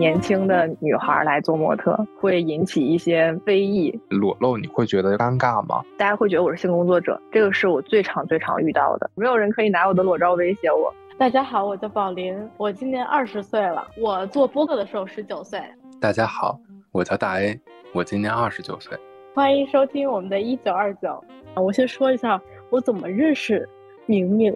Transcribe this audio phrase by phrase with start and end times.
[0.00, 4.00] 年轻的女孩来做模特，会引起一些非议。
[4.08, 5.82] 裸露你会觉得尴尬吗？
[5.98, 9.10] 大家会觉得我是性工作者，这个是我最常最常遇到的。
[9.14, 10.90] 没有人可以拿我的裸照威胁我。
[11.18, 13.86] 大家好，我叫宝林，我今年二十岁了。
[13.98, 15.60] 我做播客的时候十九岁。
[16.00, 16.58] 大家好，
[16.92, 17.60] 我叫大 A，
[17.92, 18.96] 我今年二十九岁。
[19.34, 21.22] 欢迎收听我们的一九二九。
[21.56, 22.40] 我先说一下
[22.70, 23.68] 我怎么认识
[24.06, 24.50] 明明。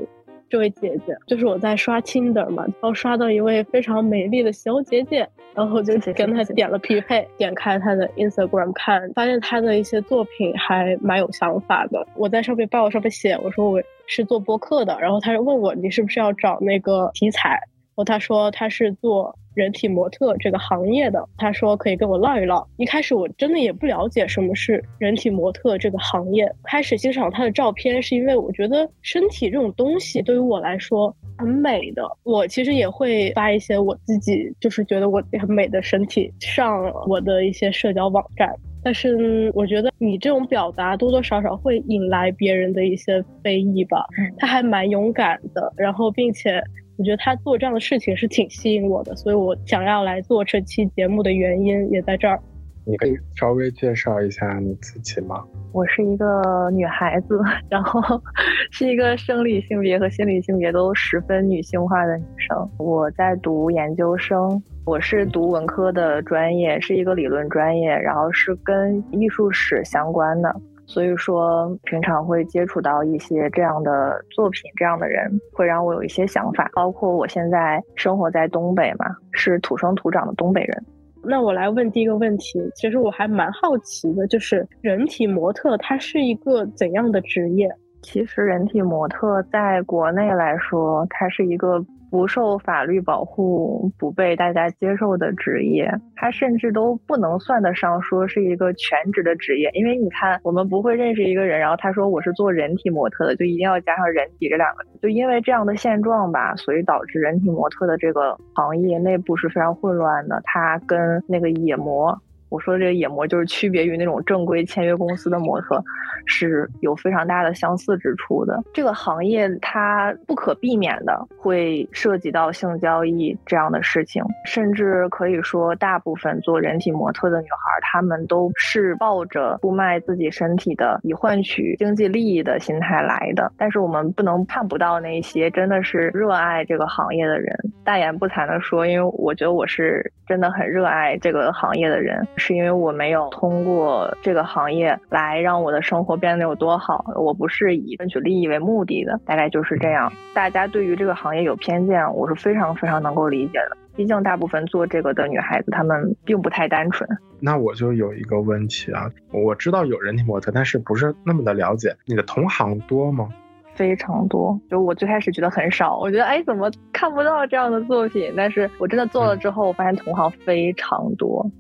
[0.49, 12.07] 这位姐姐就是我在刷 Tinder 嘛，然后刷到一位非常美丽的小姐姐，然后就跟她点了匹配，点开她的 Instagram 看，发现她的一些作品还蛮有想法的。
[12.15, 17.59] 我在上面报上面写，我说我是做播客的，然后她就问我你是不是要找那个题材，然
[17.95, 19.37] 后他说他是做。
[19.55, 22.67] 人体模特这个行业的，他说可以跟我唠一唠。
[22.77, 32.03] 一开始我真的也不了解什么是人体模特这个行业，开始欣赏他的照片是因为我觉得身体这种东西对于我来说很美的。
[32.25, 38.53] 我其实也会发一些我自己就是觉得我很美的身体上我的一些社交网站，
[38.83, 44.05] 但是我觉得你这种表达多多少少会引来别人的一些非议吧。
[44.37, 46.61] 他还蛮勇敢的，然后并且。
[46.97, 52.41] 我觉得他做这样的事情是挺吸引我的，所以我想要来做这期节目的原因也在这儿。
[52.87, 55.43] 你可以稍微介绍一下你自己吗？
[55.73, 58.01] 我是一个女孩子，然后
[58.71, 62.71] 是一个生理性别和心理性别都十分女性化的女生。
[62.79, 70.55] 我在读研究生，我是读文科的专业，是一个理论专业，然后是跟艺术史相关的。
[70.87, 76.71] 所以说，平常会接触到一些这样的作品，这样的人会让我有一些想法。
[76.75, 80.85] 包括我现在生活在东北嘛，是土生土长的东北人。
[81.23, 87.69] 那我来问第一个问题，其实我还蛮好奇的，就是人体模特它是一个怎样的职业？
[88.03, 91.85] 其实人体模特在国内来说，它是一个。
[92.15, 99.69] 不受法律保护、不被大家接受的职业，它甚至都不能算得上说是一个全职的职业。
[99.75, 104.91] 因为你看，我们不会认识一个人，然后他说我是做人体模特的，就一定要加上“人体”这两个字。
[105.03, 110.41] 就因为这样的现状吧，所以导致人体模特的这个行业内部是非常混乱的。
[110.45, 112.17] 它跟那个野模。
[112.55, 115.83] 我说的这个野模就是区别于那种正规签约公司的模特，
[116.25, 118.63] 是有非常大的相似之处的。
[118.73, 133.51] 这个行业它不可避免的会涉及到性交易这样的事情，甚至可以说大部分做人体模特的女孩，她们都是抱着出卖自己身体的以换取经济利益的心态来的。
[133.59, 137.53] 但是我们不能看不到那些真的是热爱这个行业的人。
[137.83, 142.25] 大言不惭的说，因为我觉得我是真的很热爱这个行业的人。
[142.47, 150.13] 是因为我没有通过这个行业来让我的生活变得有多好，我不是以争取利益为目的的，大概就是这样。
[150.35, 153.77] 大家对于这个行业有偏见，我是非常非常能够理解的。
[153.97, 157.09] 毕竟大部分做这个的女孩子，她们并不太单纯。
[157.41, 161.97] 那我就有一个问题啊，我知道有人体模特，但是不是那么的了解。
[162.05, 163.27] 你的同行多吗？
[163.75, 164.61] 非常多。
[164.69, 168.35] 就我最开始觉得很少，我觉得哎，怎么看不到这样的作品？
[168.37, 171.51] 但是我真的做了之后，我发现同行非常多。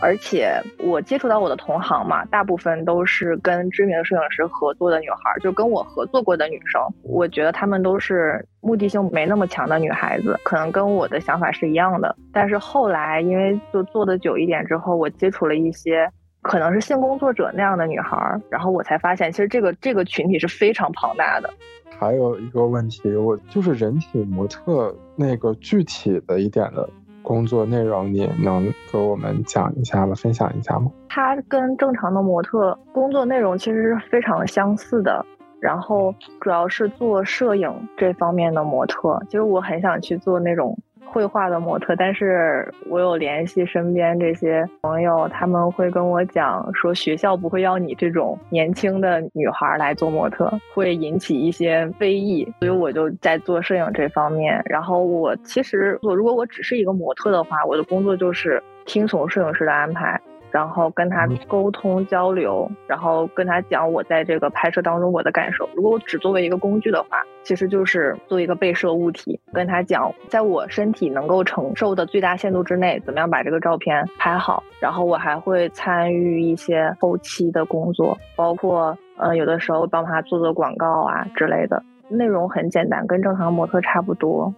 [0.00, 6.80] 而且我接触到我的同行嘛，大部分都是跟知名摄影师合作的女孩，就跟我合作过的女生。
[7.02, 12.14] 我觉得她们都是目的性没那么强的女孩子，可能跟我的想法是一样的。
[12.32, 16.10] 但是后来因为就做的久一点之后，我接触了一些
[16.42, 21.50] 可能是性工作者那样的女孩，然后我才发现，其实这个这个群体是非常庞大的。
[21.98, 26.88] 还有一个问题，我就是人体模特那个具体的一点的。
[27.26, 30.14] 工作内容你能给我们讲一下吗？
[30.14, 30.92] 分享一下吗？
[31.08, 35.26] 它跟正常的模特工作内容其实是非常相似的，
[35.58, 39.20] 然后主要是做摄影这方面的模特。
[39.26, 40.78] 其实我很想去做那种。
[41.06, 54.60] 绘画的模特，但是我有联系身边这些朋友，他们会跟我讲说，学校不会要你这种年轻的女孩来做模特，会引起一些非议，所以我就在做摄影这方面。
[54.66, 60.20] 然后我其实我如果我只是一个模特的话，我的工作就是听从摄影师的安排。
[60.56, 65.68] 然后跟他沟通交流，然后跟他讲我在这个拍摄当中我的感受。
[65.74, 74.62] 如果我只作为一个工具的话，其实就是做一个被摄物体，跟他讲在我身体能够承受的最大限度之内，怎么样把这个照片拍好。
[74.80, 81.82] 然后我还会参与一些后期的工作，包括呃有的时候帮他做做广告啊之类的。
[82.08, 84.50] 内容很简单，跟正常模特差不多。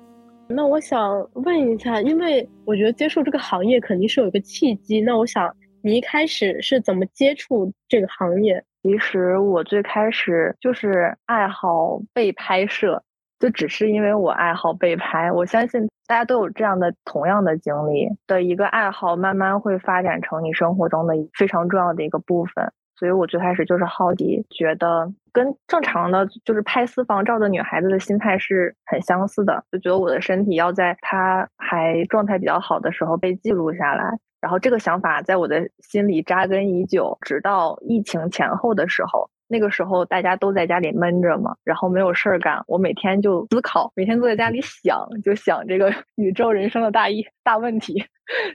[0.47, 5.01] 那我想问一下，因为我觉得接受这个行业肯定是有一个契机。
[5.01, 5.53] 那我想。
[5.88, 8.62] 你一开始是怎么接触这个行业？
[8.82, 13.02] 其实我最开始就是爱好被拍摄，
[13.38, 15.32] 就只是因为我爱好被拍。
[15.32, 22.70] 我相信大家都有这样的同样的经历的一个爱好，慢慢会发展成你生活中的非常重要的一个部分。
[22.94, 34.19] 所以我最开始就是好奇，觉得跟正常的就是拍私房照的女孩子的心态是很相似的，就觉得我的身体要在她还状态比较好的时候被记录下来。
[34.40, 48.05] 然后这个想法在我的心里扎根已久，直到疫情前后的时候，那个时候大家都在家里闷着嘛，然后没有事儿干，我每天就思考，每天坐在家里想，就想这个 宇宙人生的大一大问题。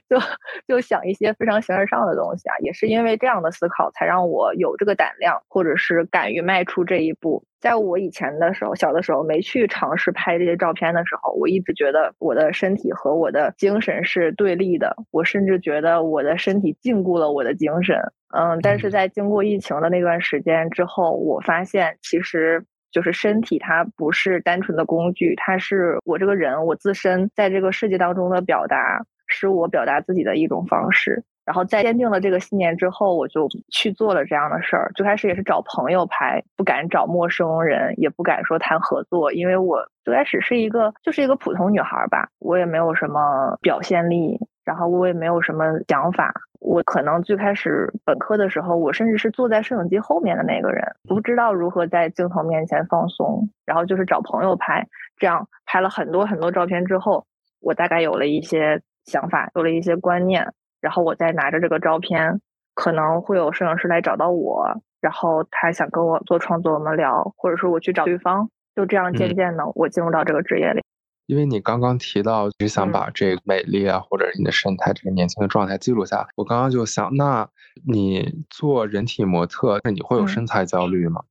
[0.08, 0.18] 就
[0.66, 7.44] 就想一些非常形而上的东西啊，也是因为这样的思考，才让我有这个胆量，或者是敢于迈出这一步。
[7.60, 14.94] 在我以前的时候，小的时候没去尝试拍这些照片的时候，我一直觉得我的身体和我的精神是对立的。
[15.10, 17.96] 我甚至觉得我的身体禁锢了我的精神。
[18.36, 29.06] 嗯，但是在经过疫情的那段时间之后，我发现其实就是身体它不是单纯的工具，它是我这个人我自身在这个世界当中的表达。
[29.34, 34.92] 是我表达自己的一种方式，然后在坚定了这个信念之后，我就去做了这样的事儿。
[34.94, 46.32] 最开始也是找朋友拍，不敢找陌生人，也不敢说谈合作，因为我最开始是一个就是一个普通女孩吧，我也没有什么表现力，然后我也没有什么想法。
[46.60, 54.86] 我可能最开始本科的时候，我甚至是坐在摄影机后面的那个人，不知道如何在镜头面前放松，然后就是找朋友拍，
[55.18, 57.26] 这样拍了很多很多照片之后，
[57.60, 58.80] 我大概有了一些。
[59.04, 62.40] 想法有了一些观念，然后我再拿着这个照片，
[62.74, 70.82] 可能会有摄影师来找到我，然后他想跟我做创作，我们聊，或者说我去找对方，就这样渐渐的我进入到这个职业里。
[71.26, 77.48] 因为你刚刚提到，就想把这个美丽啊，或者你的身材这个年轻的状态记录下，我刚刚就想，那
[77.86, 81.22] 你做人体模特，那你会有身材焦虑吗？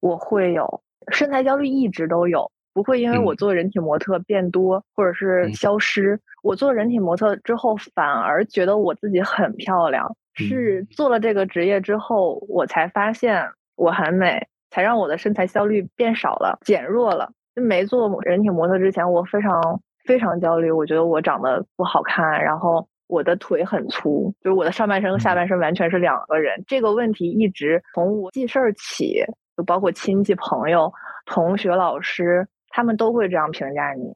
[0.00, 0.82] 我会有
[1.12, 2.50] 身材焦虑，一直都有。
[2.76, 6.20] 不会因为我做人体模特变多，或者是消失。
[6.42, 10.14] 我做人体模特之后，反而觉得我自己很漂亮。
[10.34, 17.30] 是做了这个职业之后，我才发现我很美，才让我的身材焦虑变少了、减弱了。
[17.54, 26.62] 就没做人体模特之前，我非常非常焦虑，我觉得我长得不好看，然后我的腿很粗，就是我的上半身和下半身完全是两个人。
[26.66, 29.24] 这个问题一直从我记事儿起，
[29.56, 30.92] 就包括亲戚、朋友、
[31.24, 32.46] 同学、老师。
[32.76, 34.12] 他们都会这样评价你，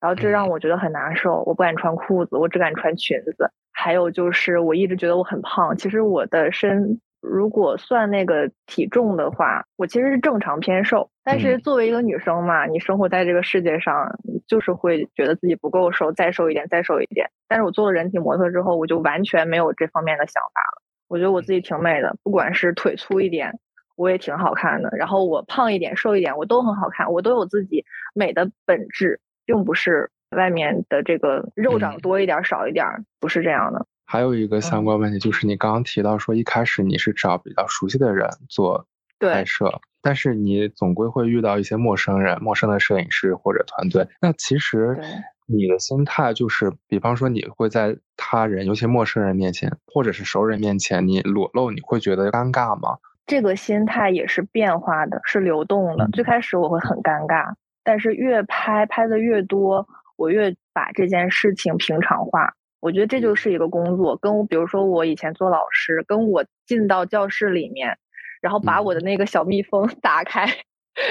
[0.00, 1.42] 然后这让我觉得很难受。
[1.42, 3.50] 我不敢穿裤子，我只敢穿裙子。
[3.72, 5.76] 还有就是，我一直觉得我很胖。
[5.76, 11.10] 其实我的身，如果算那个体重的话，我其实是正常偏瘦。
[11.24, 14.16] 但是作为一个女生嘛，你生活在这个世界上，
[14.46, 17.28] 就是会觉得自己不够瘦，再瘦一点，再瘦一点。
[17.48, 20.82] 但是我做了人体模特之后，我就完全没有这方面的想法了。
[21.08, 23.58] 我觉得我自己挺美的，不管是腿粗一点。
[23.96, 27.84] 我也挺好看的，然后我胖一点、瘦一点，我都很好看，我都有自己
[28.14, 32.86] 美的本质，并不是外面的这个肉长多一点、少一点，
[33.18, 33.86] 不是这样的。
[34.06, 38.86] 还有一个相关问题就是，你刚刚提到说一开始你是找比较熟悉的人做
[39.18, 44.06] 拍摄，但是你总归会遇到一些陌生人、陌生的摄影师或者团队。
[44.20, 45.00] 那其实
[45.46, 52.98] 你的心态就是，比方说你会在他人，尤其陌生人面前，或者是熟人面前，你裸露，你会觉得尴尬吗？
[53.26, 56.08] 这个心态也是变化的，是流动的。
[56.12, 62.54] 最开始我会很尴尬，但是越拍拍的越多，我越把这件事情平常化。
[62.78, 67.98] 我觉得这就是一个工作，跟我比如说我以前做老师，跟我进到教室里面，
[68.40, 70.46] 然后把我的那个小蜜蜂 打开，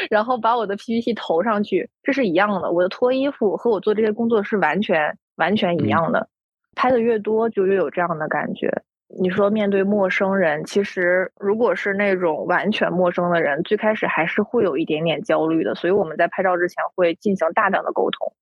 [0.10, 2.72] 然后把我的 PPT 投上去，这是一样的。
[2.72, 6.29] 我的脱衣服和我做这些工作是完全完全一样的。
[6.75, 8.84] 拍的越多，就越有这样的感觉。
[9.07, 15.75] 你说面对陌生人，其实如果是那种完全陌生的人，最开始还是会有一点点焦虑的。
[15.75, 18.33] 所以我们在拍照之前会进行大量的沟通。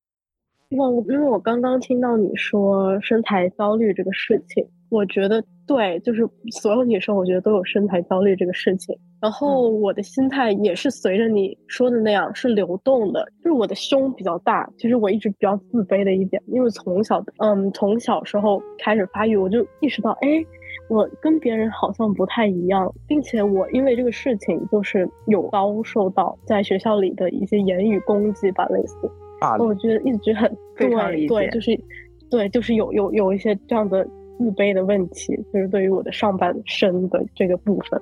[0.77, 8.97] 哇，因为我刚刚听到你说身材焦虑这个事情，我觉得对，就是所有女生我觉得都有身材焦虑这个事情。
[9.23, 20.43] 然后我的心态也是随着你说的那样是流动的，就是我的胸比较大，其实我一直比较自卑的一点，因为从小嗯从小时候开始发育，我就意识到哎。
[20.89, 29.09] 我跟别人好像不太一样，并且我因为这个事情就是有遭受到在学校里的一些言语攻击吧，类似。
[29.39, 30.89] 啊，我觉得一直很对
[31.27, 31.79] 对，就是
[32.29, 34.05] 对，就是有有有一些这样的。
[34.43, 38.01] 自卑的问题，就是对于我的上半身的这个部分。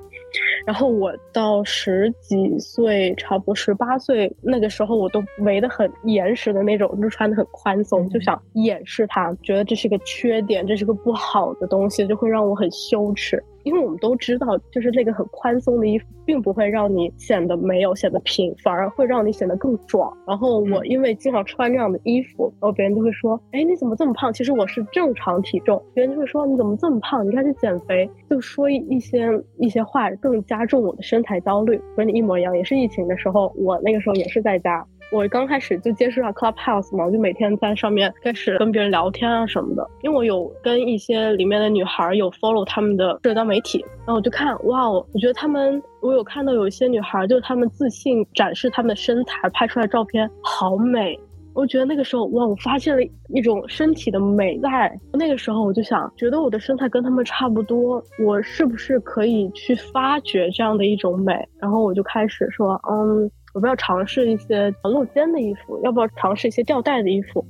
[0.65, 13.43] 然后我到十几岁，差不多十八岁那个时候，我都围得很严实的那种，就穿的很宽松，就想掩饰它，觉得这是个缺点，这是个不好的东西，就会让我很羞耻。
[13.63, 20.15] 因为我们都知道，就是那个很宽松的衣服，并不会让你显得没有、显得平，反而会让你显得更壮。
[20.27, 27.25] 然后我因为经常穿这样的衣服，然后别人就会说：“哎，你怎么这么胖？”其实我是正常体重，别人就会说：“你怎么这么胖？
[27.25, 29.27] 你该去减肥。”就说一些
[29.58, 31.80] 一些话，更加重我的身材焦虑。
[31.96, 34.86] 跟你一模一样，也是疫情的时候，我那个时候也是在家。
[35.12, 39.86] 我刚开始就接触到 Clubhouse 嘛，我就每天在上面开始跟别人聊天啊什么的。
[40.03, 51.20] 因为我有跟一些里面的女孩有 follow 他们的社交媒体，然后我就看，哇，我觉得他们，我有看到有一些女孩，就是她们自信展示她们的身材，拍出来照片好美。
[51.53, 54.98] 我觉得那个时候，哇，我发现了一种身体的美在。
[55.12, 61.34] 那个时候我就想，觉得我的身材跟他们差不多，我是不是可以去发掘这样的一种美？
[61.60, 63.30] 然后我就开始说，嗯。
[63.53, 67.46] 我不要尝试一些露肩的衣服，要不要尝试一些吊带的衣服？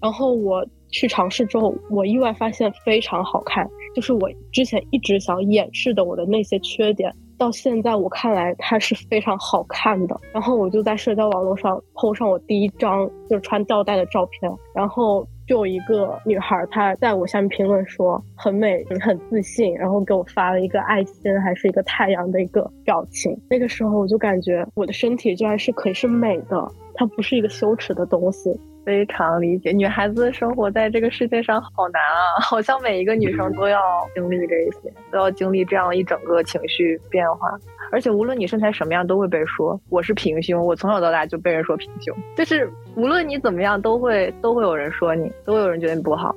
[0.00, 10.20] 然后我去尝试之后，我意外发现非常好看，就是我之前一直想掩饰的我的那些缺点，到现在我看来它是非常好看的。
[10.32, 15.26] 然后我就在社交网络上 po 上我第一张就是穿吊带的照片，然后。
[15.48, 23.34] 就有一个女孩，她在我下面评论说很美，很自信，然后给我发了一个爱心，还是一个太阳的一个表情。
[23.48, 28.52] 那个时候我就感觉我的身体居然是可以是美的，它不是一个羞耻的东西。
[28.88, 33.78] 非常理解，女孩子生活在这个世界上好难啊，好像每一个女生都要
[34.14, 37.54] 经历这些，都要经历这样一整个情绪变化。
[37.92, 40.64] 而且无论你身材什么样，都会被说我是平胸。
[40.64, 46.34] 我从小到大就被人说平胸，就是无论你怎么样，都会都会有人说你，都会有人觉得你不好。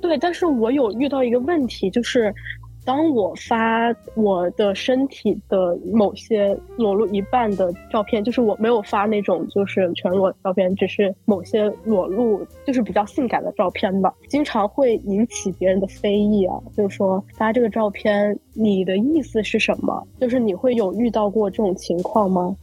[0.00, 2.34] 对，但是我有遇到一个问题，就是。
[2.84, 20.06] 当我发我的身体的某些裸露一半的照片，就是我没有发那种就是全裸照片，只是某些裸露，就是比较性感的照片吧，经常会引起别人的非议啊，就是说发这个照片，你的意思是什么？
[20.20, 22.56] 就是你会有遇到过这种情况吗？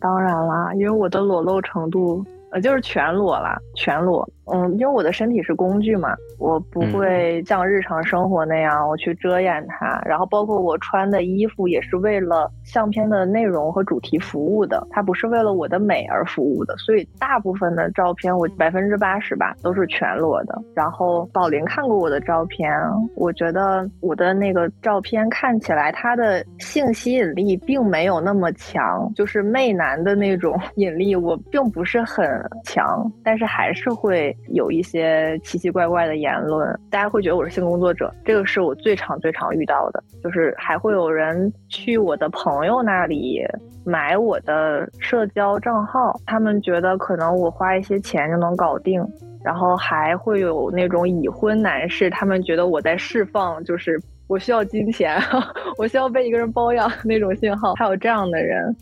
[0.00, 2.24] 当然啦，因为我的裸露程度。
[2.52, 4.26] 呃，就是全裸啦，全裸。
[4.52, 10.00] 嗯，因为我的身体是工具嘛，我不会像日常生活那样我去遮掩它。
[10.04, 16.76] 然后，包括我穿的衣服也是为了相片的内容和主题服务的，它不是为了我的美而服务的。
[16.76, 20.62] 所以，大部分的照片，我百分之八十吧都是全裸的。
[20.74, 22.70] 然后，宝林看过我的照片，
[23.16, 32.26] 我觉得我的那个照片看起来它的性吸引力并没有那么强，就是媚男的那种 引力，我并不是很。
[32.64, 43.42] 强，但是还是会有一些奇奇怪怪的言论，大家会觉得我是性工作者，这个是我最常最常遇到的，就是还会有人去我的朋友那里
[43.84, 49.04] 买我的社交账号，他们觉得可能我花一些钱就能搞定，
[49.44, 55.20] 然后还会有那种已婚男士，他们觉得我在释放，就是我需要金钱，
[55.78, 58.74] 我需要被一个人包养那种信号，还有这样的人。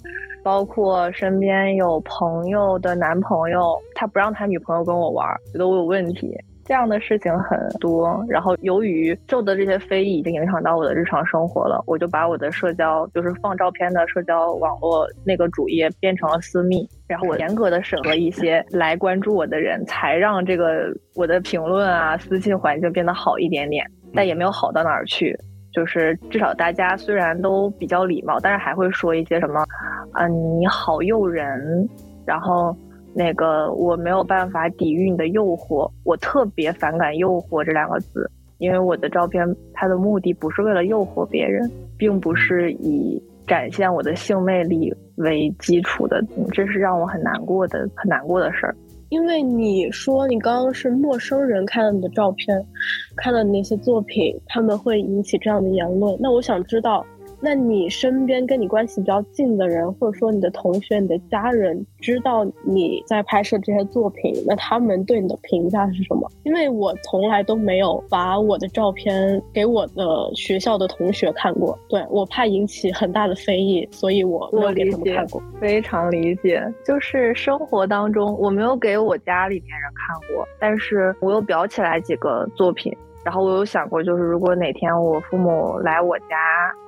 [0.45, 6.37] 包括身边有朋友的男朋友，他不让他女朋友跟我玩，觉得我有问题，
[6.67, 8.23] 这样的事情很多。
[8.29, 25.35] 然后由于受的这些非议已经影响到我的日常生活了，我就把我的社交，就是放照片的社交网络那个主页变成了私密，然后我严格的审核一些来关注我的人，才让这个我的评论啊、私信环境变得好一点点，但也没有好到哪儿去。
[25.75, 29.65] 就是至少大家虽然都比较礼貌，但是还会说一些什么，
[30.13, 31.89] 嗯你好诱人，
[32.25, 32.75] 然后
[33.13, 48.77] 那个我没有办法抵御你的诱惑，我特别反感诱惑这两个字，因为我的照片它的目的不是为了诱惑别人，并不是以展现我的性魅力为基础的，这是让我很难过的很难过的事儿。
[49.15, 52.67] 因为你说你刚刚是陌生人看了你的照片，
[53.15, 56.17] 看了那些作品，他们会引起这样的言论。
[56.19, 57.07] 那我想知道。
[57.41, 66.31] 那你身边跟你关系比较近的人，或者说你的同学、你的家人，知道你在拍摄这些作品，那他们对你的评价是什么？
[66.45, 75.43] 因为我从来都没有把我的照片给我的学校的同学看过，对我怕引起很大的非议，所以我没有给他们看过。
[75.61, 82.95] 非常理解，就是生活当中我没有给我家里面人看过，但是我又裱起来几个作品。
[83.25, 86.37] 然后我有想过，就是如果哪天我父母来我家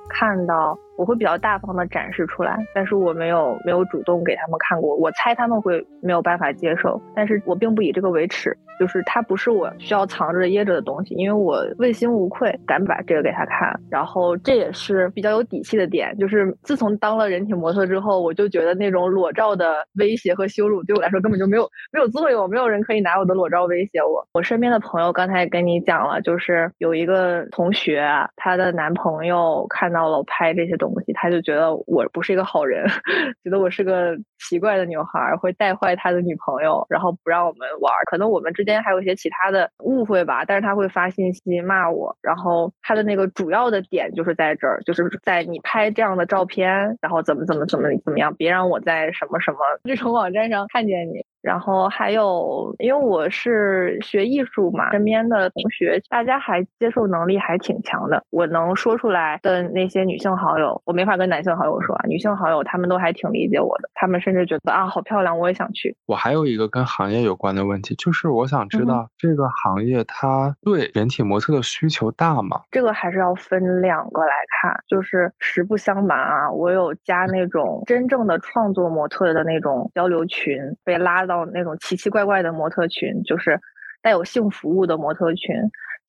[0.09, 4.95] 看到我会比较大方的展示出来，但是我没有没有主动给他们看过。
[4.95, 13.79] 我猜他们会没有办法接受，但是我并不以这个为耻，就是它不是我需要藏着掖着的东西，因为我问心无愧，敢把这个给他看。
[13.89, 24.27] 然后这也是比较有底气的点，就是自从当了人体模特之后，我就觉得那种裸照的威胁和羞辱对我来说根本就没有没有作用，没有人可以拿我的裸照威胁我。
[24.33, 28.03] 我身边的朋友刚才也跟你讲了，就是有一个同学，
[28.35, 32.85] 她的男朋友看到了我拍这些东西东西，他就觉得我不是一个好人，
[33.43, 37.93] 觉得我是个奇怪的女孩，会带坏他的女朋友，然后不让我们玩。
[38.09, 51.23] 可能我们之间还有一些其他的误会吧，但是他会发信息骂我，然后他的那个主要的点就是在这儿，就是在你拍这样的照片，然后怎么怎么怎么怎么样，别让我在什么什么这种网站上看见你。
[51.41, 58.23] 然后还有，因为我是学艺术嘛，身边的同学大家还接受能力还挺强的。
[58.29, 62.05] 我能说出来的那些女性好友，我没法跟男性好友说啊。
[62.07, 65.95] 女性好友他们都还挺理解我的，他们甚至觉得啊，好漂亮，我也想去。
[66.05, 72.61] 我还有一个跟行业有关的问题，就是我想知道这个行业它对人体模特的需求大吗？
[72.71, 81.45] 这个还是要分两个来看，就是实不相瞒啊，我有加那种真正的创作模特的那种交流群，被拉到。
[81.53, 83.59] 那种奇奇怪怪的模特群，就是
[84.01, 85.55] 带有性服务的模特群。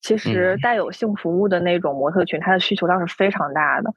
[0.01, 3.91] 其实带有性服务的那种模特群，它的需求量是非常大的。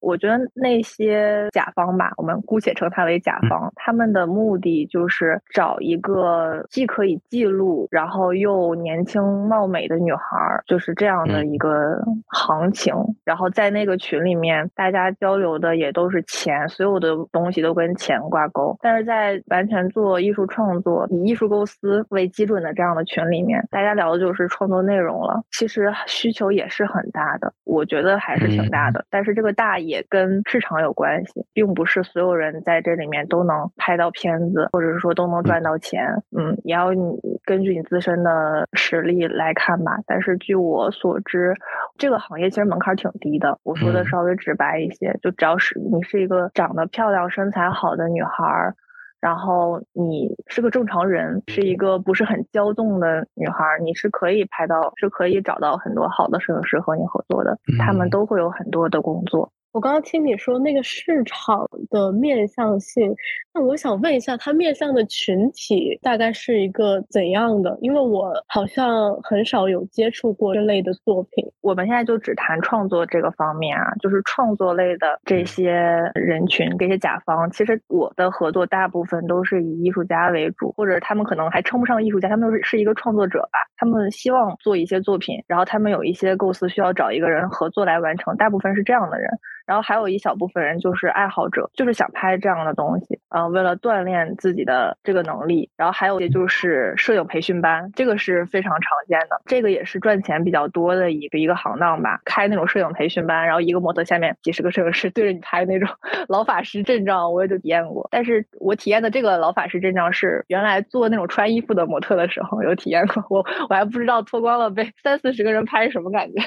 [0.00, 12.94] 我觉得那些甲方吧，我们姑且称他为甲方，他们的目的就是找一个既可以记录，然后又年轻貌美的女孩，就是这样的一个行情。
[13.24, 18.76] 然后在那个群里面，大家交流的也都是钱，所有的东西都跟钱挂钩。
[18.80, 25.42] 但是在完全做艺术创作、以艺术构思为基准的这样的群里面，大家聊的就是创作内容了。
[25.50, 29.04] 其实需求也是很大的，我觉得还是挺大的。
[29.10, 29.78] 但是这个大。
[29.90, 36.22] 也跟市场有关系，并不是所有人在这里面都能拍到片子，或者是说都能赚到钱。
[36.30, 39.98] 嗯，也要你根据你自身的实力来看吧。
[40.06, 41.54] 但是据我所知，
[41.98, 43.58] 这个行业其实门槛挺低的。
[43.64, 48.74] 我说的稍微直白一些，就只要是你是一个长得漂亮、身材好的女孩儿，
[49.20, 57.58] 然后你是个正常人，是一个不是很骄纵的女孩，你是可以拍到，是可以找到很多好的摄影师和你合作的。
[57.78, 59.52] 他们都会有很多的工作。
[59.72, 63.14] 我刚刚听你说那个市场的面向性，
[63.54, 67.78] 那我想问一下，它面向的群体大概是一个怎样的？
[67.80, 71.44] 因为我好像很少有接触过这类的作品。
[71.60, 75.70] 我们现在就只谈创作这个方面啊，就是创作类的这些
[76.14, 83.58] 人群、这些甲方，其实我的合作大部分都是以艺术家为主，或者他们可能还称不上艺术家，他们是是一个创作者吧。
[83.76, 89.30] 他们希望做一些作品，然后他们有一些构思需要找一个人合作来完成，大部分是这样的人。
[89.70, 95.70] 然后还有一小部分人就是爱好者，就是想拍这样的东西，嗯，为了锻炼自己的这个能力。
[95.76, 102.20] 然后还有也就是摄影培训班，这个是非常常见的，这个也是赚钱比较多的一个一个行当吧。
[102.24, 105.88] 开那种摄影培训班，然后一个模特下面几十个摄影师对着你拍那种
[106.26, 108.08] 老法师阵仗，我也就体验过。
[108.10, 116.42] 但是我体验的这个老法师阵仗是原来做那种穿衣服的模特的时候有体验过，我我还不知道脱光了被三四十个人拍什么感觉。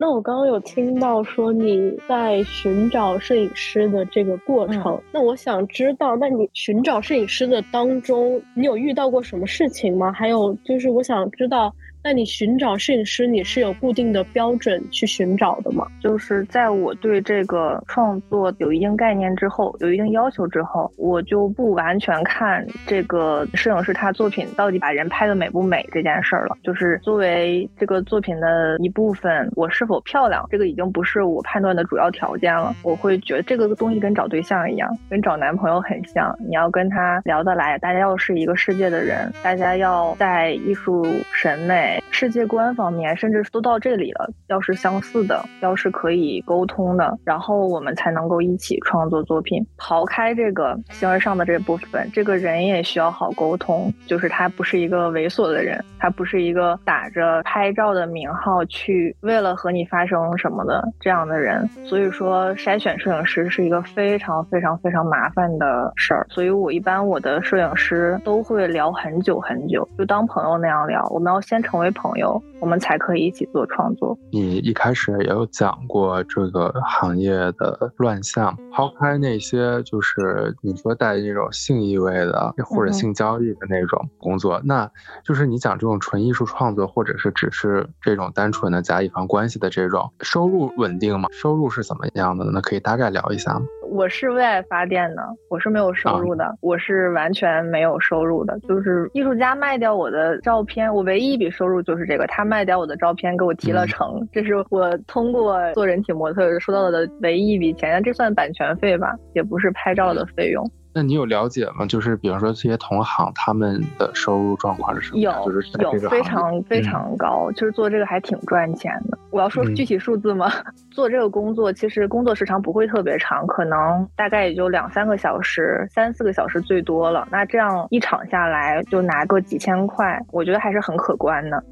[0.00, 10.12] 那我刚刚有听到说你在寻找摄影师的这个过程，那我想知道，那你寻找摄影师的当中，你有遇到过什么事情吗？
[10.12, 11.74] 还有就是我想知道。
[12.02, 15.86] 那你寻找摄影师，你是有固定的标准去寻找的吗？
[16.00, 26.56] 就是在我对这个创作有一定概念之后，有一定要求之后，我就不完全看这个摄影师他作品到底把人拍的美不美这件事儿了。
[26.62, 32.74] 就是作为这个作品的一部分，我是否漂亮，这个已经不是我判断的主要条件了。
[32.82, 41.87] 我会觉得这个东西跟找对象一样，跟找男朋友很像，你要跟他聊得来，大家要是一个世界的人，大家要在艺术审美。
[42.10, 49.64] 世界观方面，甚至都到这里了，要是相似的，要是可以沟通的，然后我们才能够一起创作作品。
[49.78, 61.66] 刨开这个形而上的这部分，这个人也需要好沟通，就是他不是一个猥琐的人，他不是一个打着拍照的名号去为了和你发生什么的这样的人。
[61.86, 66.26] 所以说，筛选摄影师是一个非常非常非常麻烦的事儿。
[66.28, 71.06] 所以我一般我的摄影师都会聊很久很久，就当朋友那样聊。
[71.10, 71.77] 我们要先成。
[71.78, 74.18] 成为朋友，我们才可以一起做创作。
[74.32, 84.90] 你一开始也有讲过这个行业的乱象，抛开那些就是你说带那种性意味的或者性交易的那种工作，那
[85.24, 91.28] 就是你讲这种纯艺术创作，或者是只是这种单纯的甲乙方关系的这种收入稳定吗？
[91.30, 92.44] 收入是怎么样的？
[92.46, 93.66] 那可以大概聊一下吗？
[93.90, 98.58] 我是为爱发电的，我是没有收入的，我是完全没有收入的。
[98.60, 110.64] 就是艺术家卖掉我的照片，我唯一一笔收入就是这个，他卖掉我的照片给我提了成，这是我通过做人体模特收到的唯一一笔钱，这算版权费吧，也不是拍照的费用。
[110.94, 111.86] 那你有了解吗？
[111.86, 115.20] 就是比方说这些同行他们的收入状况是什么？
[115.20, 119.16] 有，就是有非常非常高，就是做这个还挺赚钱的。
[119.30, 120.50] 我要说具体数字吗？
[120.90, 127.28] 做这个工作其实工作时长不会特别长，可能大概也就两三个小时、三四个小时最多了。
[127.30, 131.62] 那这样一场下来就拿个几千块，我觉得还是很可观的。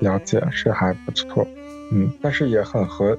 [0.00, 1.44] 了解是还不错，
[1.92, 3.16] 嗯，但是也很合。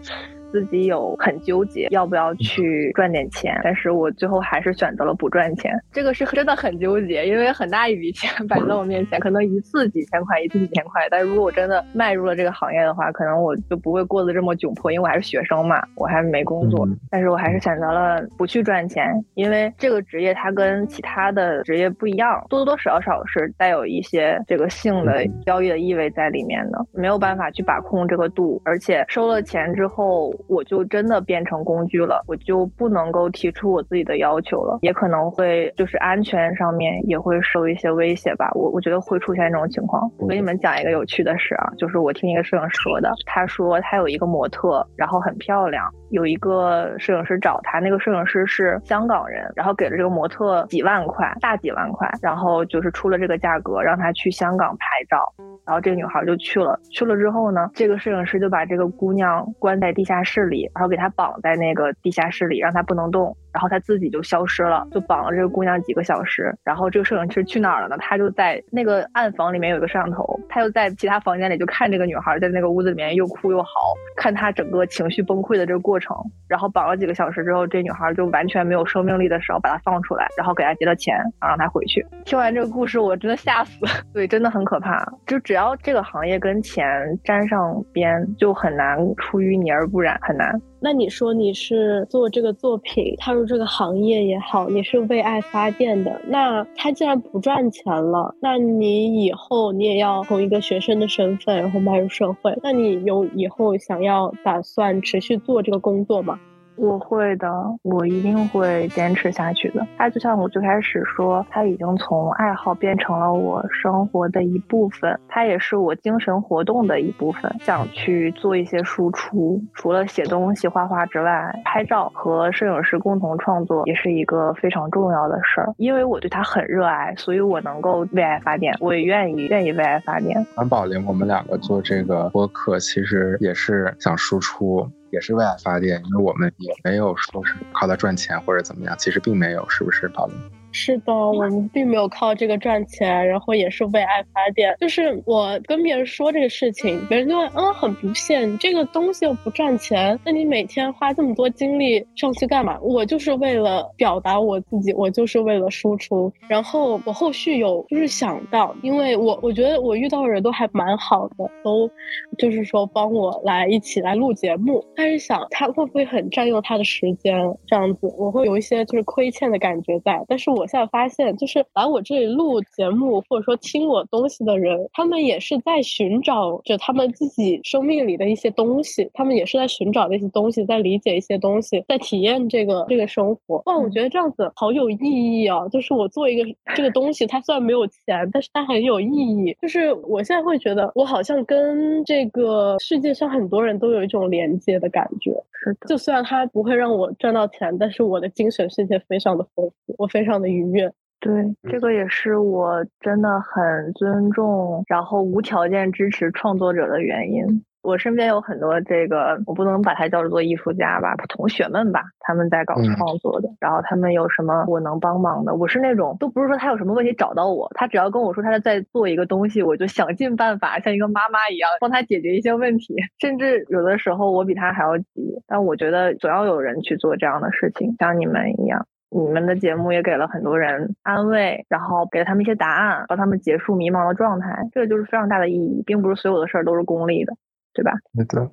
[0.51, 5.71] 自己有很纠结要不要去赚点钱，但是我最后还是选择了不赚钱。
[5.91, 11.07] 这个是真的很纠结，因为很大一笔钱摆在我面前，可能一次几千块，一次几千块。
[11.09, 16.87] 但如果我真的迈入了这个行业的话，可能我就不会过得这么窘迫，因为我还是学生嘛，我还没工作。
[17.09, 30.33] 但是我还是选择了不去赚钱，因为这个职业它跟其他的职业不一样，多多少少是带有一些这个性的交易的意味在里面的，没有办法去把控这个度，而且收了钱之后。
[30.47, 38.49] 我就真的变成工具了，我就不能够提出我自己的要求了，也可能会就是安全上面也会受一些威胁吧。
[38.53, 40.09] 我我觉得会出现这种情况。
[40.17, 55.33] 我给你们讲一个有趣的事啊，就是我听一个摄影师说的，他说他有一个模特，然后很漂亮，有一个摄影师找他，那个摄影师是香港人，然后给了这个模特几万块，大几万块，然后就是出了这个价格让他去香港拍照。
[55.65, 63.35] 然后这个女孩就去了，去了之后呢，这个摄影师就把这个姑娘关在地下室里，然后给她绑在那个地下室里，让她不能动。
[63.53, 66.53] 然后他自己就消失了，就绑了这个姑娘几个小时。
[66.63, 67.97] 然后这个摄影师去哪儿了呢？
[67.99, 73.69] 他就在那个暗房里面有一个摄像头，他又在其他房间里就看这个女孩在那个屋子里面又哭又嚎，
[74.15, 76.15] 看她整个情绪崩溃的这个过程。
[76.47, 82.05] 然后绑了几个小时之后，这女孩就完全没有生命力的时候，把她放出来，然后给她结了钱，然后让她回去。
[82.25, 83.85] 听完这个故事，我真的吓死。
[84.13, 85.05] 对，真的很可怕。
[85.27, 86.85] 就只要这个行业跟钱
[87.23, 90.59] 沾上边，就很难出淤泥而不染，很难。
[90.81, 96.21] 那你说你是做这个作品，踏入这个行业也好，你是为爱发电的。
[96.27, 102.57] 那他既然不赚钱了，那你以后你也要从一个学生的身份，然后迈入社会。
[102.63, 106.39] 那你有以后想要打算持续做这个工作吗？
[106.79, 107.47] 我会的，
[107.83, 109.85] 我一定会坚持下去的。
[109.97, 117.53] 它就像我最开始说，它已经从爱好变成了我生活的一部分，它也是我精神活动的一部分。
[117.59, 125.73] 想去做一些输出，除了写东西、画画之外，拍照和摄影师共同创作也是一个非常重要的事儿。
[125.77, 130.45] 因为我对它很热爱，所以我能够为爱发电，我也愿意愿意为爱发电。
[130.55, 134.89] 安宝林，我们两个做这个播客，其实也是想输出。
[135.11, 140.58] 也是为爱发电，因为我们也没有说是靠它赚钱或者怎么样，其实并没有，是不是，宝林？
[140.71, 144.75] 是的，我们并没有靠这个赚钱，然后也是为爱发电。
[144.79, 152.79] 就是我跟别人说这个事情，别人就会嗯很不屑，你这个东西又不赚钱，那你每天花这么多精力上去干嘛？
[152.81, 156.31] 我就是为了表达我自己，我就是为了输出。
[156.47, 161.89] 然后我后续有就是想到，因为我我觉得我遇到的人都还蛮好的，都
[162.37, 164.85] 就是说帮我来一起来录节目。
[164.95, 167.35] 但是想他会不会很占用他的时间？
[167.65, 170.58] 这样子我会有一些就是亏欠的感觉在，但是我。
[170.59, 183.61] 我现在发现，就是来我这里录节目或者说听我东西的人，他们也是在寻找着他们自己生命里的一些东西，他们也是在寻找那些东西，在理解一些东西，在体验这个这个生活。
[183.65, 185.65] 哇，我觉得这样子好有意义啊！
[185.69, 186.43] 就是我做一个
[186.75, 189.55] 这个东西，它虽然没有钱，但是它很有意义。
[189.61, 195.31] 就是我现在会觉得，我好像跟这个世界上很多人都有一种连接的感觉。
[195.63, 200.49] 是的，就虽然它不会让我赚到钱，但是我的精神世界非常的丰富，我非常的。
[200.49, 201.31] 愉悦，对，
[201.69, 207.63] 这个也是我真的很尊重，然后无条件支持创作者的原因。
[207.81, 228.85] 我身边有很多这个，我不能把他叫做艺术家吧，同学们吧，他们在搞创作的，然后他们有什么我能帮忙的，我是那种都不是说他有什么问题找到我，他只要跟我说他在做一个东西，我就想尽办法像一个妈妈一样帮他解决一些问题， 甚至有的时候我比他还要急，但我觉得总要有人去做这样的事情，像你们一样。
[229.11, 237.33] 你们的节目也给了很多人安慰，然后给了他们一些答案，帮他们结束迷茫的状态，这个就是非常大的意义，并不是所有的事儿都是功利的，
[237.79, 237.91] 对吧？
[238.13, 238.51] 对的，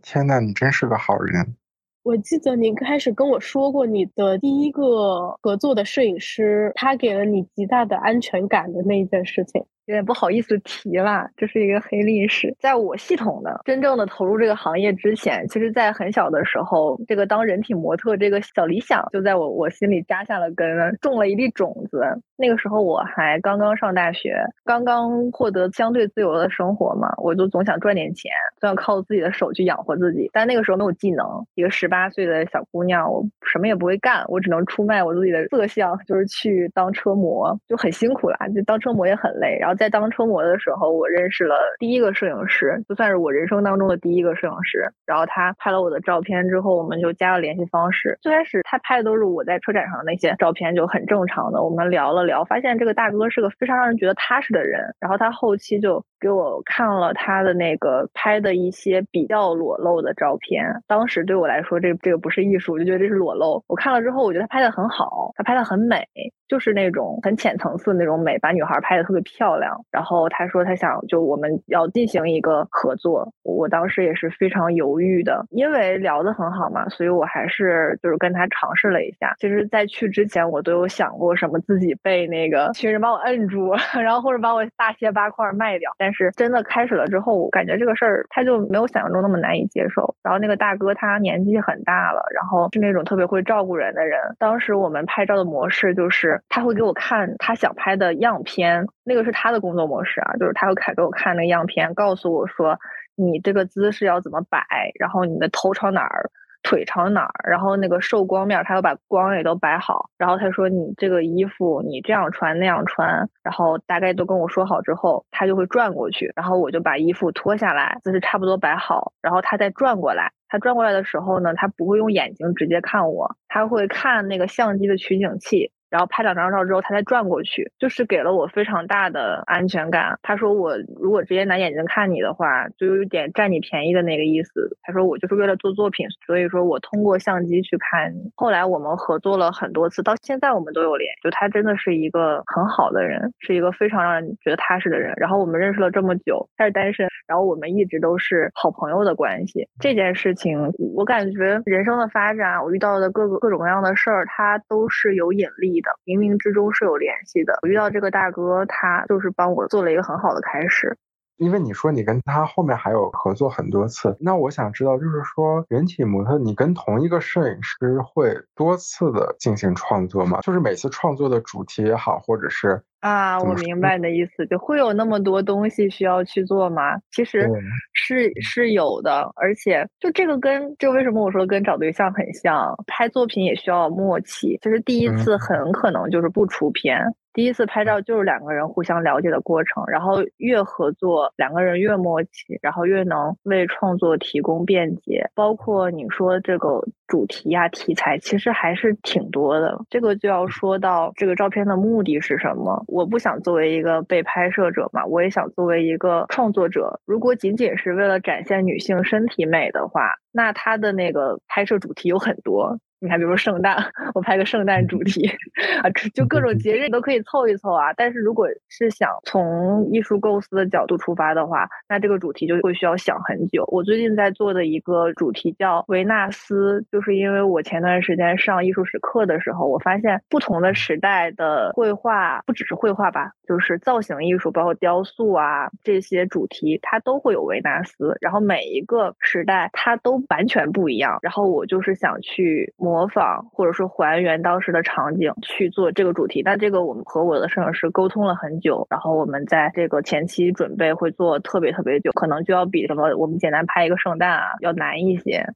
[0.00, 1.56] 天呐，你真是个好人。
[2.04, 9.64] 我记得你开始跟我说过，你的第一个合作的摄影师，他给了你极大的安全感的那一件事情。
[9.90, 12.54] 有点不好意思提了，这是一个黑历史。
[12.60, 20.68] 在我系统的真正的投入这个行业之前，其实，在很小的时候，这个当人体模特这个小理想就在我我心里扎下了根，
[21.00, 22.04] 种了一粒种子。
[22.36, 30.30] 那个时候我还刚刚上大学，刚刚获得相对自由的生活嘛，我就总想赚点钱，总想靠自己的手去养活自己。
[30.32, 31.26] 但那个时候没有技能，
[31.56, 39.79] 一个十八岁的小姑娘，我什么也不会干，我只能出卖我自己的色相，就是去当车模，就很辛苦啦，就当车模也很累，然后。
[39.80, 44.92] 在当车模的时候，我认识了第一个摄影师，就算是我人生当中的第一个摄影师。
[45.06, 48.18] 然后他拍了我的照片之后，我们就加了联系方式。
[48.20, 51.62] 最开始他拍的都是我在车展上的那些照片，就很正常的。
[51.62, 54.94] 我们聊了聊，发现这个大哥是个非常让人觉得踏实的人。
[55.00, 60.82] 然后他后期就给我看了他的那个拍的一些比较裸露的照片。
[60.86, 63.64] 当时对我来说，这这个不是艺术，我就觉得这是裸露。
[63.66, 66.06] 我看了之后，我觉得他拍的很好，他拍的很美，
[66.50, 69.84] 就是那种很浅层次的那种美，把女孩拍的特别漂亮。
[69.92, 79.32] 然后他说他想就我们要进行一个合作，我当时也是非常犹豫的，因为聊得很好嘛，所以我还是就是跟他尝试了一下。
[79.38, 85.92] 其实，在去之前，我都有想过什么自己被那个群人把我摁住， 然后或者把我大卸八块卖掉。
[85.98, 90.16] 但是真的开始了之后，我感觉这个事儿他就没有想象中那么难以接受。
[90.24, 94.18] 然后那个大哥他年纪很大了，然后是那种特别会照顾人的人。
[94.38, 98.86] 当时我们拍照的模式就是他会给我看他想拍的样片。
[99.04, 102.78] 那个是他的工作模式啊，就是他会看给我看那个样片，告诉我说
[103.16, 104.64] 你这个姿势要怎么摆，
[104.98, 106.30] 然后你的头朝哪儿，
[106.62, 125.72] 腿朝哪儿，然后那个受光面他要把光也都摆好，然后他说你这个衣服你这样穿那样穿，然后大概都跟我说好之后，他就会转过去，然后我就把衣服脱下来，姿势差不多摆好，然后他再转过来，他转过来的时候呢，他不会用眼睛直接看我，他会看那个相机的取景器。
[125.90, 130.18] 然后拍两张照之后，他再转过去，就是给了我非常大的安全感。
[130.22, 134.76] 他说我如果直接拿眼睛看你的话，就有点占你便宜的那个意思。
[134.82, 138.30] 他说我就是为了做作品，所以说我通过相机去看你。
[138.36, 141.20] 后来我们合作了很多次，到现在我们都有联系。
[141.24, 145.12] 就他真的是一个很好的人，是一个非常让人觉得踏实的人。
[145.16, 149.68] 然后我们认识了这么久，他是单身，然后我们一直都是好朋友的关系。
[149.80, 155.79] 这件事情，我感觉人生的发展，我遇到的各个各种各样的事儿，它都是有引力。
[156.04, 157.58] 冥冥之中是有联系的。
[157.62, 160.96] 我遇到这个大哥，他就是帮我做了一个很好的开始。
[161.36, 170.40] 因为你说你跟他后面还有合作很多次，那我想知道，就是说人体模特，你跟同一个摄影师会多次的进行创作吗？
[170.42, 176.98] 就是每次创作的主题也好，或者是啊，我明白你的意思，就会有那么多东西需要去做吗？
[177.10, 177.48] 其实
[177.92, 184.58] 是是有的，而且就这个跟就为什么我说跟找对象很像，拍作品也需要默契。
[184.60, 187.02] 就是第一次很可能就是不出片。
[187.32, 195.30] 第一次拍照就是两个人互相了解的过程，然后越合作，两个人越默契，然后越能为创作提供便捷。
[195.34, 199.78] 包括你说这个主题呀、题材，其实还是挺多的。
[199.88, 202.84] 这个就要说到这个照片的目的是什么。
[202.88, 207.00] 我不想作为一个被拍摄者嘛，我也想作为一个创作者。
[207.04, 212.78] 如果仅仅是为了展现女性身体美的话，那它的那个拍摄主题有很多。
[213.02, 215.26] 你看，比如说圣诞， 我拍个圣诞主题
[215.82, 217.94] 啊，就各种节日都可以凑一凑啊。
[217.94, 223.64] 但是如果是想从艺术构思的角度出发的话，那这个主题就会需要想很久。
[223.68, 238.18] 我最近在做的一个主题叫维纳斯，就是因为我前段时间上艺术史课的时候，我发现不同的时代的绘画，不只是绘画吧，就是造型艺术，包括雕塑啊这些主题，它都会有维纳斯。
[238.20, 241.18] 然后每一个时代它都完全不一样。
[241.22, 242.74] 然后我就是想去。
[242.76, 255.46] 模仿或者说还原当时的场景去做这个主题，但这个我们和我的摄影师沟通了很久，然后我们在这个前期准备会做特别特别久，可能就要比什么我们简单拍一个圣诞啊要难一些。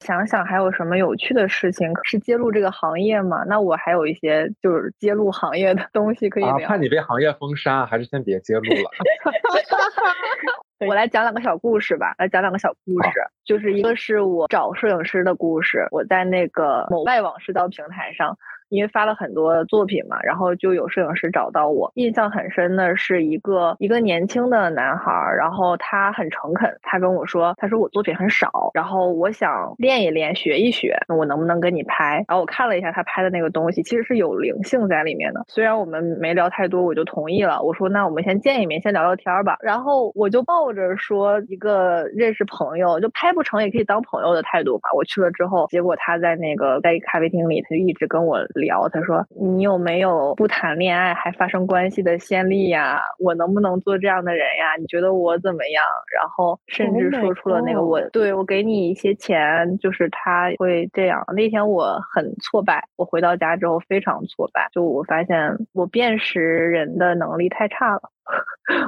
[0.00, 3.44] 想想还有什么有趣的事情是揭露这个行业吗？
[3.46, 6.58] 那我还有一些就是揭露行业的东西可以聊。
[6.66, 8.90] 怕你被行业封杀，还是先别揭露了。
[10.86, 13.10] 我来讲两个小故事吧，来讲两个小故事，
[13.44, 18.36] 就是一个是我找摄影师的故事，我在那个某外网社交平台上。
[18.72, 21.92] 因为发了很多作品嘛，然后就有摄影师找到我。
[21.94, 32.24] 印象很深的是一个一个年轻的男孩，然后他很诚恳，他跟我说，他说我作品很少，然后我想练一练，学一学，我能不能跟你拍？
[32.26, 35.44] 然后我看了一下他拍的那个东西，其实是有灵性在里面的。
[35.48, 37.62] 虽然我们没聊太多，我就同意了。
[37.62, 39.58] 我说那我们先见一面，先聊聊天吧。
[39.60, 44.88] 然后我就抱着说一个认识朋友，就拍不成也可以当朋友的态度吧。
[44.96, 48.88] 我去了之后，结果他在那个在咖啡厅里，他就一直跟我聊。
[48.88, 53.02] 他说你有没有不谈恋爱还发生关系的先例呀？
[53.18, 54.76] 我能不能做这样的人呀？
[54.80, 55.84] 你觉得我怎么样？
[56.14, 61.22] 然后甚至说出了那个我对我给你一些钱，就是他会这样。
[61.34, 68.00] 那天我很挫败，我回到家之后非常挫败，就我发现我辨识人的能力太差了。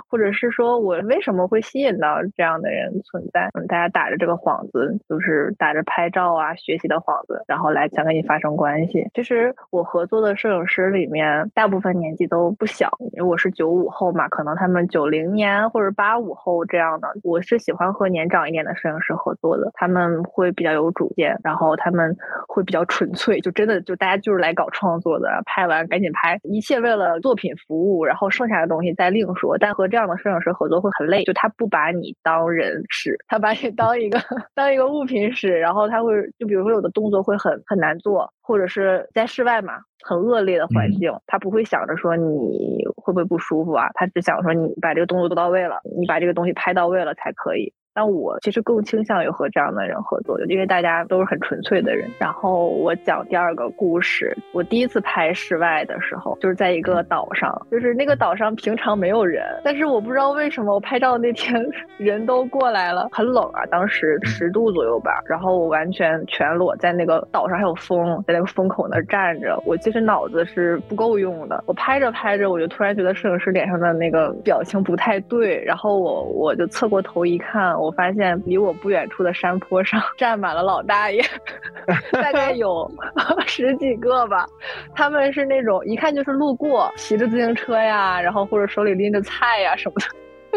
[0.09, 3.51] 或者是说我为什么会吸引到这样的人存在？
[3.69, 9.09] 大家打着这个幌子，就是打着拍照啊、学习的幌子，然后来想跟你发生关系。
[9.13, 17.09] 其实我合作的摄影师里面，大部分年纪都不小，因为我是九五后嘛，可能他们九零年或者八五后这样的。
[17.25, 29.34] 我是喜欢和年长一点的摄影师合作的，他们会比较有主见，然后他们会比较纯粹，就真的就大家就是来搞创作的，拍完赶紧拍，一切为了作品服务，然后剩下的东西再另。
[29.35, 34.19] 说，但和这样的摄影师合作会很累，就他不把你当人使，他把你当一个
[34.55, 47.73] 当一个物品使，然后他会就比如说有的动作会很很难做，或者是在室外嘛，很恶劣的环境，他不会想着说你会不会不舒服啊，他只想说你把这个动作做到位了，你把这个东西拍到位了才可以。
[47.95, 52.11] 但我其实更倾向于和这样的人合作，因为大家都是很纯粹的人。
[52.19, 61.55] 然后我讲第二个故事，我第一次拍室外的时候，就是在一个岛上，就是那个岛上平常没有人，但是我不知道为什么我拍照的那天
[61.97, 65.23] 人都过来了，很冷啊，当时十度左右吧。
[65.27, 69.57] 然后我完全全裸在那个岛上，还有风，在那个风口那站着。
[69.65, 77.73] 我其实脑子是不够用的，我拍着拍着，我就突然觉得摄影师脸上的那个表情不太对，然后我我就侧过头一看。
[77.85, 81.23] 我发现离我不远处的山坡上站满了老大爷，
[82.13, 82.91] 大概有
[83.47, 84.47] 十几个吧。
[84.95, 90.07] 他们是那种一看就是路过，骑着自行车呀，然后或者手里拎着菜呀什么的。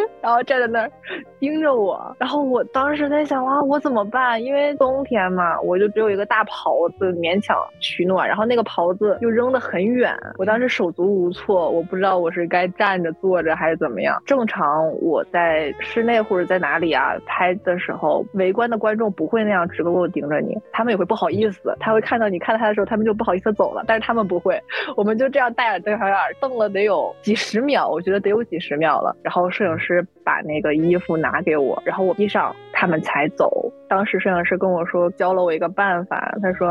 [0.21, 0.91] 然后站在那儿
[1.39, 4.41] 盯着我，然后我当时在想啊，我怎么办？
[4.43, 14.21] 因为冬天嘛，我就只有一个大袍子勉强取暖，然后那个袍子又扔得很远，我当时手足无措，我不知道我是该站着、坐着还是怎么样。
[14.25, 24.59] 正常我在室内或者在哪里啊拍的时候，围观的观众不会那样直勾勾盯着你，他们也会不好意思，他会看到你看到他的时候，他们就不好意思走了，但是他们不会，
[24.95, 29.86] 我们就这样大眼瞪小眼瞪了得有几十秒，我觉得得有几十秒了，然后摄影师。
[29.87, 33.71] 是把那个衣服拿给我，然后我披上，他们才走。
[33.89, 36.37] 当时摄影师跟我说，教了我一个办法。
[36.41, 36.67] 他说，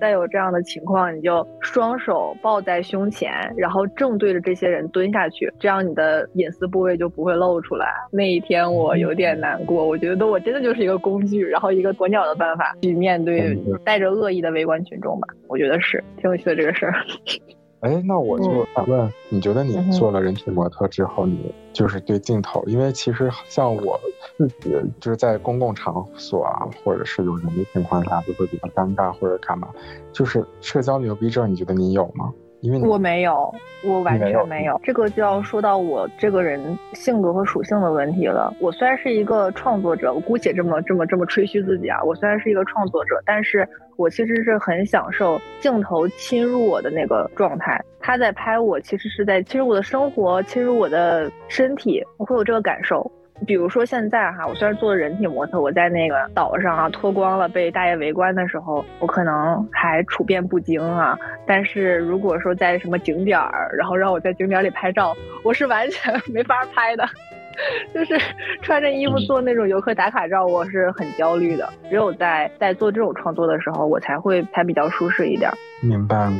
[0.00, 7.88] 再有这样的情况，你就双手抱在胸前，然后正对着这些人蹲下去，这样你的隐私部位就不会露出来。
[8.12, 15.26] 那一天我有点难过，我觉得我真的就是一个工具，然后一个鸵鸟的办法去面对带着恶意的围观群众吧。
[15.48, 16.94] 我觉得是挺有趣的这个事儿。
[17.80, 21.38] 哎，那我就想问，你觉得你做了人体模特之后，你
[21.72, 23.98] 就是对镜头，因为其实像我
[24.36, 29.68] 自己，就是在公共场所啊，或者是有人的情况下，就会比较尴尬或者干嘛，
[30.12, 32.30] 就是社交牛逼症，你觉得你有吗？
[32.60, 33.52] 因为我没有，
[33.84, 34.80] 我完全没有。
[34.82, 36.60] 这个就要说到我这个人
[36.92, 38.54] 性格和属性的问题了。
[38.60, 43.68] 我虽然是一个创作者，我姑且这么这么这么吹嘘自己啊，我虽然是一个创作者，但是。
[43.96, 53.12] 我其实是很享受镜头侵入我的那个状态，他在拍我，其实是在侵入我的生活，侵入我的身体，我会有这个感受。
[53.46, 61.18] 比如说现在哈，我虽然做人体模特，我在那个岛上啊脱光了被大爷围观的时候，我可能还处变不惊啊。
[61.46, 67.04] 但是如果说在什么景点儿，然后让我在景点里拍照，我是完全 没法拍的。
[67.94, 68.18] 就是
[68.62, 71.68] 穿着衣服做那种游客打卡照，我是很焦虑的。
[71.88, 75.50] 只有在在做这种创作的时候，我才会才比较舒适一点。
[75.82, 76.32] 明白了。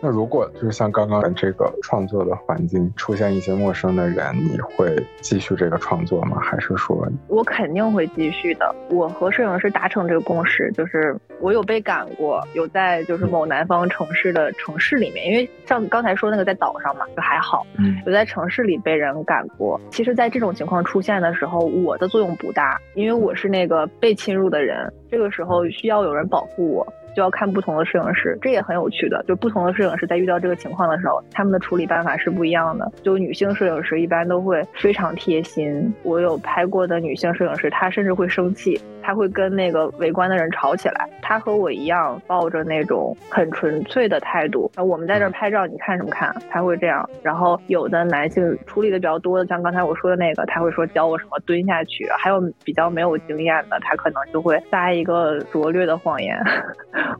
[0.00, 6.38] 那如果就是像刚刚这个创作的环境出现一些陌生的人，你会继续这个创作吗？
[6.40, 7.04] 还是说？
[7.26, 8.72] 我肯定会继续的。
[8.90, 17.66] 我和摄影师达成这个共识，就是我有被赶过，有在就是某南方城市的城市里面，因为像刚才说那个在岛上嘛，就还好。
[17.76, 17.96] 嗯。
[18.06, 19.80] 有在城市里被人赶过。
[19.90, 24.92] 其实，在这种情况出现的时候，我的作用不大，因为我是那个被侵入的人。
[25.10, 26.86] 这个时候需要有人保护我。
[27.16, 29.24] 就要看不同的摄影师，这也很有趣的。
[29.26, 32.88] 就不同的摄影师在遇到这个情况的时候，他们的处理办法是不一样的。
[33.02, 35.92] 就女性摄影师一般都会非常贴心。
[36.04, 38.80] 我有拍过的女性摄影师，她甚至会生气。
[39.02, 41.08] 她会跟那个围观的人吵起来。
[41.20, 44.70] 她和我一样，抱着那种很纯粹的态度。
[44.76, 46.32] 我们在这拍照，你看什么看？
[46.48, 47.08] 她会这样。
[47.22, 52.06] 然后有的男性处理的比较多的，像刚才我说的那个，他会说教我什么蹲下去。
[52.18, 56.36] 还有比较没有经验的，他可能就会撒一个拙劣的谎言，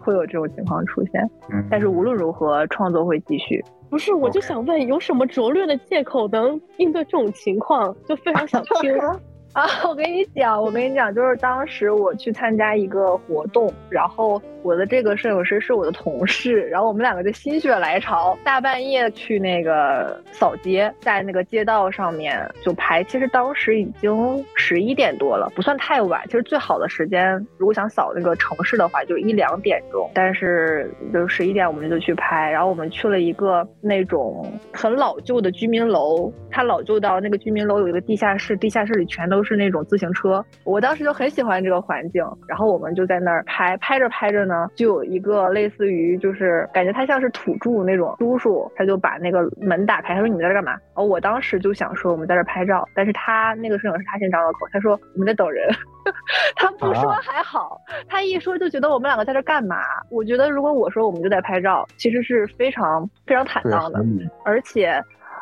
[0.01, 1.29] 会有这种情况出现。
[1.71, 3.65] 但是无论如何，创作会继续。
[3.91, 7.95] 不是，我就想问，有什么拙劣的借口能应对这种情况？
[8.07, 8.99] 就非常想听。
[9.55, 23.03] 啊，我跟你讲，我跟你讲，就是当时我去参加一个活动，然后我的这个摄影师是我的同事，然后我们两个就心血来潮，大半夜去那个扫街，在那个街道上面就拍。
[23.05, 26.23] 其实当时已经十一点多了，不算太晚。
[26.27, 30.09] 其实最好的时间，如果想扫那个城市的话，就一两点钟。
[30.15, 39.43] 但是就十一点我们就去拍，然后我们去了一个那种很老旧的居民楼，它老旧到那个居民楼有一个地下室，地下室里全都。
[39.49, 50.77] 是那种自行车，我当时就很喜欢这个环境，然后我们就在那儿拍，拍着拍着呢，就有一个类似于就是感觉他像是土著那种叔叔，他就把那个门打开，他说你们在这干嘛？
[50.95, 55.69] 哦，我当时就想说我们在这拍照，但是他那个摄影师他先张了口，他说我们在等人，
[56.57, 59.77] 他不说还好，他一说就觉得我们两个在这干嘛？
[60.11, 64.03] 我觉得如果我说我们就在拍照，其实是非常非常坦荡的，
[64.45, 65.01] 而且。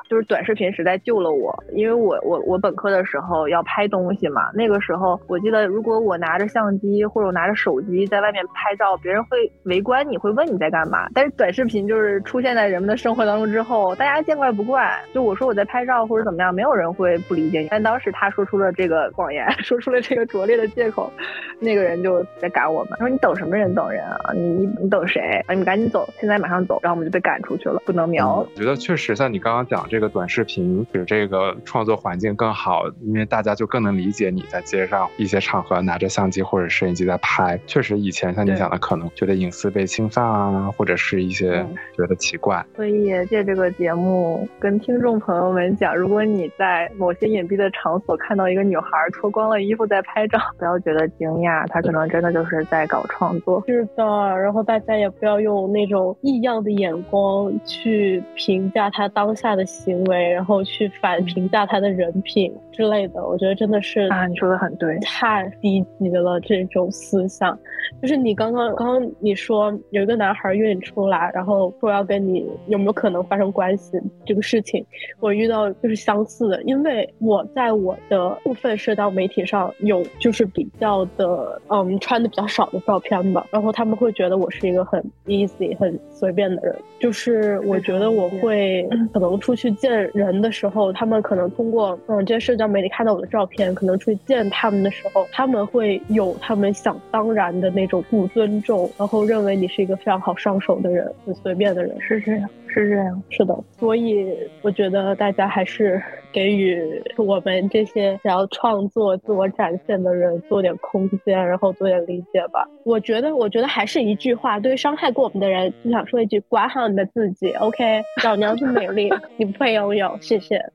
[0.09, 11.09] 就是短视频时代救了我，因为我我我本科的时候要拍东西嘛，那个时候我记得，如果我拿着相机或者我拿着手机在外面拍照，别人会围观你，会问你在干嘛。
[11.13, 14.97] 但是短视频就是出现在人们的生活当中之后，大家见怪不怪。
[15.13, 17.69] 就我说我在拍照或者怎么样，没有人会不理解你。
[17.69, 21.13] 但当时他说出了这个谎言， 说出了这个拙劣的借口，
[21.59, 24.33] 那个人就在赶我们，说你等什么人等人啊？
[24.33, 25.21] 你你你等谁？
[25.49, 26.79] 啊，你赶紧走，现在马上走。
[26.81, 28.47] 然后我们就被赶出去了，不能瞄。
[28.55, 29.96] 我觉得确实像你刚刚讲这。
[29.97, 37.59] 这个短视频使这个创作环境更好，因为大家就更能理解你在街上一些场合拿着相机或者摄影机在拍。
[37.67, 41.67] 确实，以前像你讲的，可能觉得隐私被侵犯啊，或者是一些
[41.97, 42.63] 觉得奇怪。
[42.77, 53.65] 所以借这个节目跟听众朋友们讲，如果你在某些隐蔽的场所看到一个女孩脱光了衣服在拍照，不要觉得惊讶，她可能真的就是在搞创作。
[53.67, 54.05] 是的，
[54.37, 59.65] 然后大家也不要用那种异样的眼光去评价她当下的。
[59.87, 67.57] 行为，然后去反评价他的人品之类的，我觉得真的是啊，你说的很对，太低级了这种思想。
[68.03, 74.85] 就是你刚刚刚刚你说有一个男孩约你出来，然后说要跟你有没有可能发生关系这个事情，
[75.21, 88.85] 我遇到就是相似的，因为我在我的部分社交媒体上有就是比较的嗯穿的比较少的照片吧，然后他们会觉得我是一个很 easy 很随便的人，就是我觉得我会
[89.15, 89.76] 可能出去。
[89.77, 103.55] 见人的时候，他们可能通过嗯这些社交媒体看到我的照片，可能出去见他们的时候，他们会有他们想当然的那种不尊重，然后认为你是一个非常好上手的人，很随便的人，是这样，是这样，是的。
[103.79, 104.27] 所以
[104.63, 106.03] 我觉得大家还是
[106.33, 112.67] 给予我们这些想要创作、自我展现的人做点空间，然后做点理解吧。
[112.85, 117.53] 我觉得，我觉得还是一句话，对于伤害过我们的人，就想说一句：管好你的自己。
[117.55, 119.57] OK，老娘是美丽， 你不。
[119.57, 120.71] 配拥有，谢谢。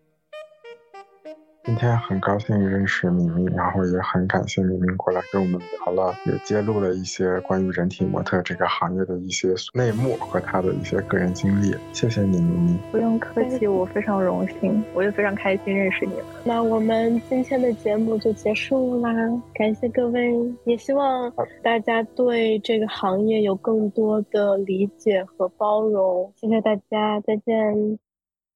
[1.63, 11.75] 今天很高兴认识明明，然后也很感谢明明过来跟我们聊了，也揭露了一些关于人体模特这个行业的一些内幕和他的一些个人经历。
[11.93, 12.79] 谢谢你，明明。
[12.91, 16.25] 不用客气，我非常荣幸，我也非常开心认识你了。
[16.43, 19.13] 那我们今天的节目就结束啦，
[19.53, 20.33] 感谢各位，
[20.65, 21.31] 也希望
[21.61, 26.33] 大家对这个行业有更多的理解和包容。
[26.35, 27.53] 谢谢大家，再见。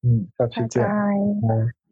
[0.01, 0.83] 嗯，下期见。
[0.83, 1.84] 拜。